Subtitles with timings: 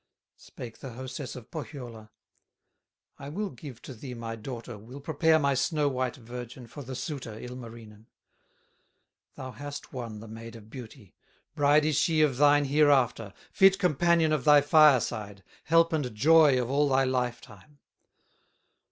[0.37, 2.09] Spake the hostess of Pohyola:
[3.19, 6.95] "I will give to thee my daughter, Will prepare my snow white virgin, For the
[6.95, 8.07] suitor, Ilmarinen;
[9.35, 11.13] Thou hast won the Maid of Beauty,
[11.53, 16.67] Bride is she of thine hereafter, Fit companion of thy fireside, Help and joy of
[16.71, 17.77] all thy lifetime."